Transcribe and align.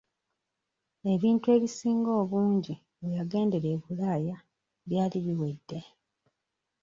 Ebintu 1.13 1.47
ebisinga 1.55 2.11
obungi 2.21 2.73
we 2.99 3.07
yagendera 3.17 3.67
e 3.75 3.77
Bulaaya 3.83 4.37
byali 4.89 5.17
biwedde. 5.25 5.79